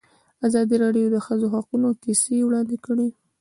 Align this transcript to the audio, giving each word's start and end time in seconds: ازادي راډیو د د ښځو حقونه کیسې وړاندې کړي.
ازادي 0.47 0.75
راډیو 0.83 1.07
د 1.11 1.13
د 1.15 1.17
ښځو 1.25 1.47
حقونه 1.53 1.87
کیسې 2.03 2.35
وړاندې 2.43 2.77
کړي. 2.85 3.07